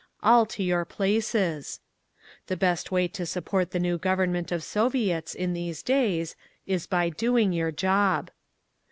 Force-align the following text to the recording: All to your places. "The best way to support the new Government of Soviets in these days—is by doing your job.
All 0.23 0.47
to 0.47 0.63
your 0.63 0.83
places. 0.83 1.79
"The 2.47 2.57
best 2.57 2.91
way 2.91 3.07
to 3.09 3.23
support 3.23 3.69
the 3.69 3.77
new 3.79 3.99
Government 3.99 4.51
of 4.51 4.63
Soviets 4.63 5.35
in 5.35 5.53
these 5.53 5.83
days—is 5.83 6.87
by 6.87 7.09
doing 7.09 7.53
your 7.53 7.71
job. 7.71 8.31